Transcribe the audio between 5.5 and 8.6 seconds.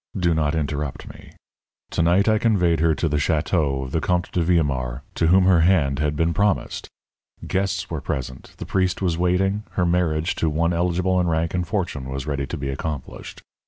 hand had been promised. Guests were present;